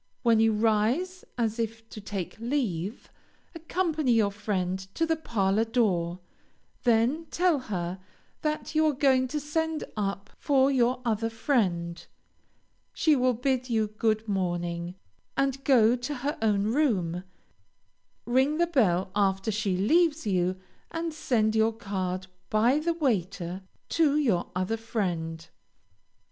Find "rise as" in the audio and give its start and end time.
0.53-1.59